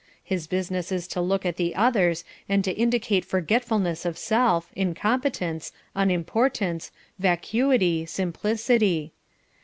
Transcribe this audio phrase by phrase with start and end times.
[0.23, 5.71] His business is to look at the others and to indicate forgetfulness of self, incompetence,
[5.95, 6.89] unimportance,
[7.19, 9.13] vacuity, simplicity.